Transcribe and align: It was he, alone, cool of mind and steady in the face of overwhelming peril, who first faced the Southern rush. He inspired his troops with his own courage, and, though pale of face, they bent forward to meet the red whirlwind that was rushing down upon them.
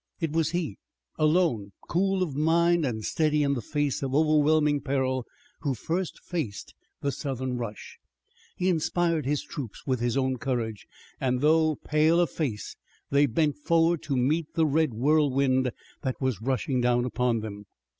It 0.19 0.31
was 0.31 0.49
he, 0.49 0.79
alone, 1.19 1.73
cool 1.87 2.23
of 2.23 2.35
mind 2.35 2.87
and 2.87 3.05
steady 3.05 3.43
in 3.43 3.53
the 3.53 3.61
face 3.61 4.01
of 4.01 4.15
overwhelming 4.15 4.81
peril, 4.81 5.27
who 5.59 5.75
first 5.75 6.19
faced 6.23 6.73
the 7.01 7.11
Southern 7.11 7.55
rush. 7.59 7.99
He 8.55 8.67
inspired 8.67 9.27
his 9.27 9.43
troops 9.43 9.85
with 9.85 9.99
his 9.99 10.17
own 10.17 10.37
courage, 10.39 10.87
and, 11.19 11.39
though 11.41 11.75
pale 11.75 12.19
of 12.19 12.31
face, 12.31 12.75
they 13.11 13.27
bent 13.27 13.57
forward 13.57 14.01
to 14.01 14.17
meet 14.17 14.51
the 14.55 14.65
red 14.65 14.91
whirlwind 14.95 15.69
that 16.01 16.19
was 16.19 16.41
rushing 16.41 16.81
down 16.81 17.05
upon 17.05 17.41
them. 17.41 17.67